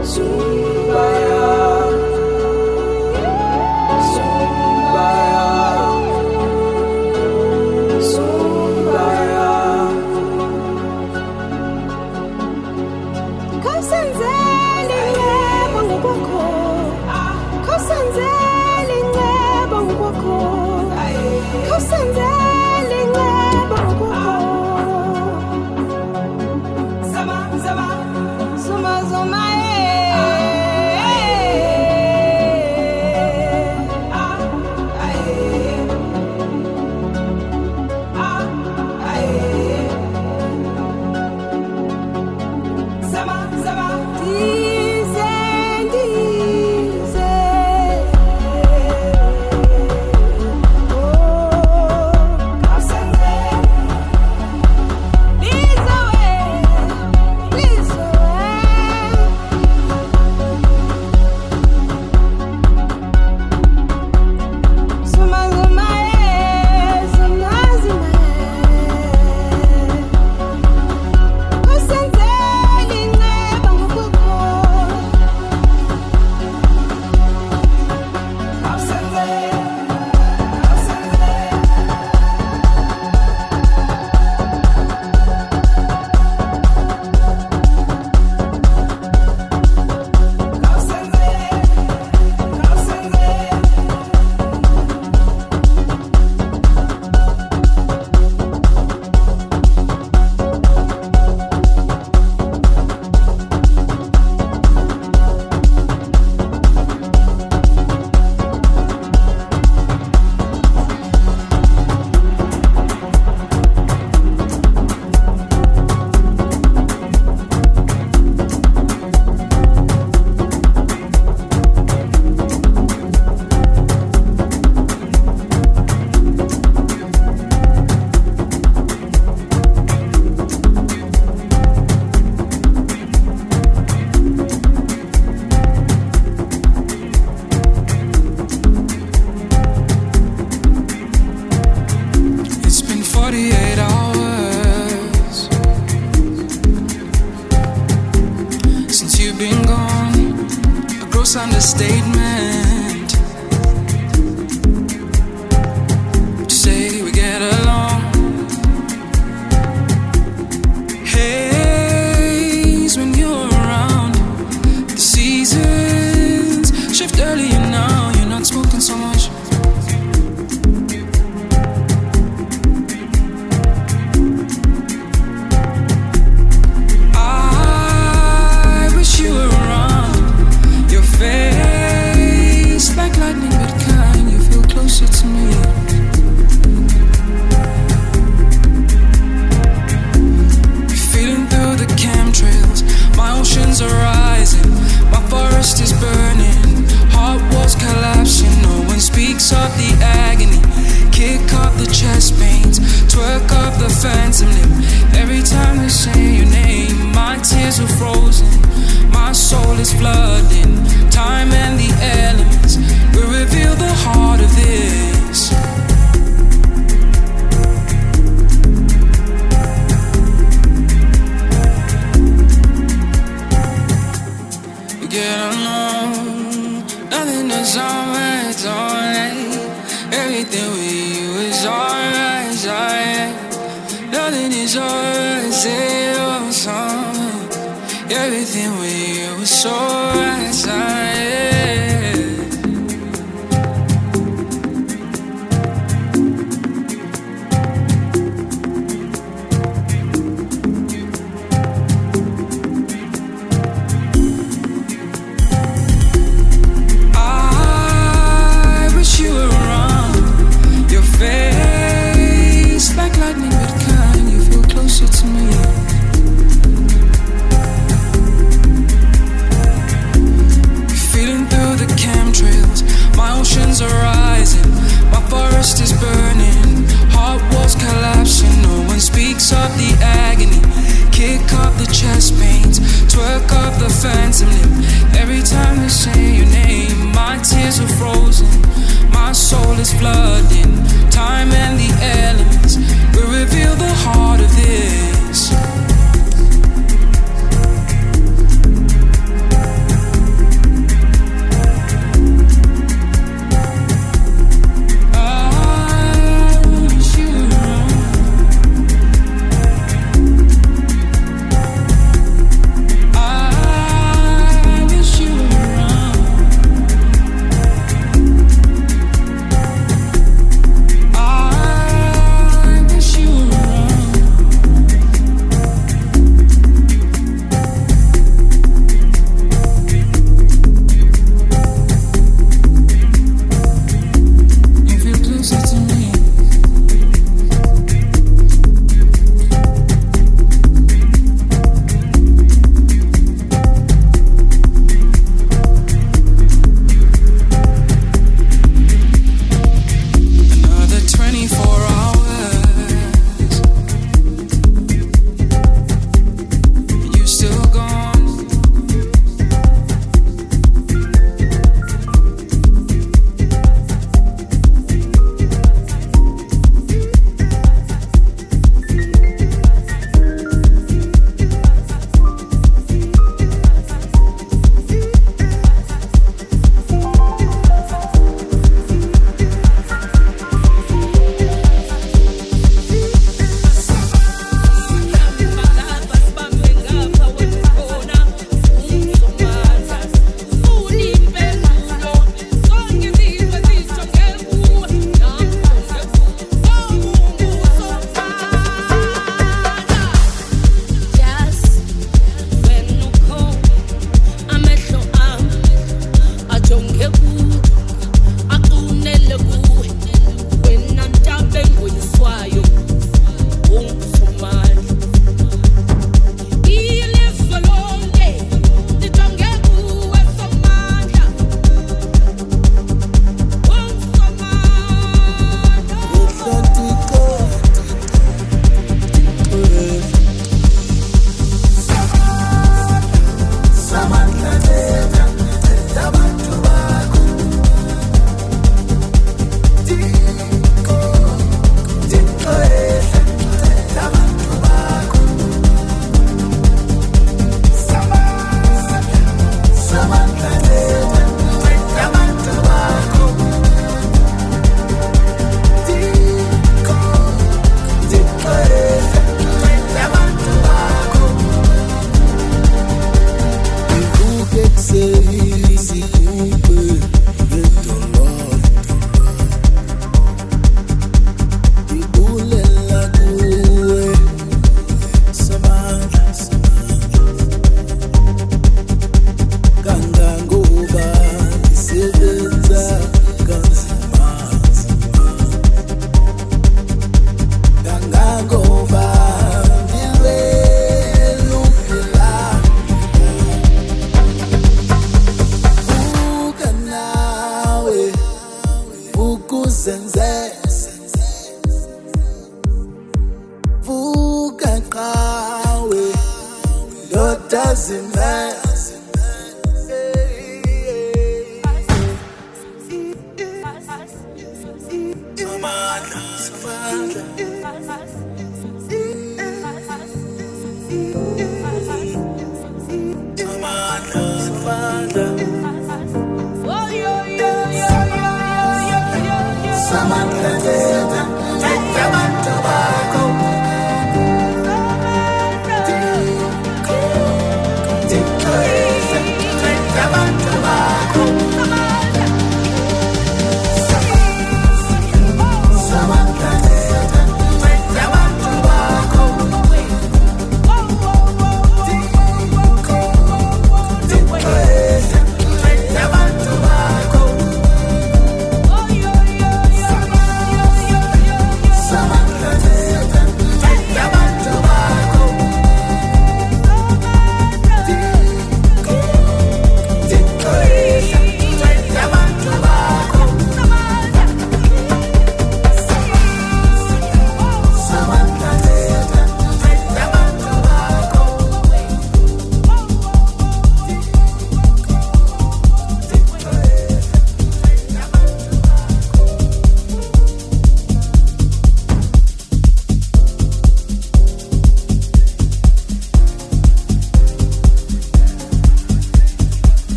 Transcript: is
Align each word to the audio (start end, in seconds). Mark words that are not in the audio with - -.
is 0.00 0.69